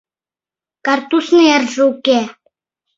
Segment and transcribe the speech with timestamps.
[0.85, 2.19] Картуз нерже уке.